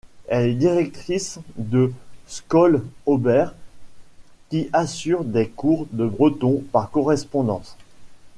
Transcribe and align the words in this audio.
Elle 0.27 0.47
est 0.49 0.55
directrice 0.55 1.37
de 1.57 1.93
Skol 2.25 2.81
Ober, 3.05 3.49
qui 4.49 4.67
assure 4.73 5.23
des 5.23 5.47
cours 5.49 5.85
de 5.91 6.07
breton 6.07 6.63
par 6.71 6.89
correspondance. 6.89 7.77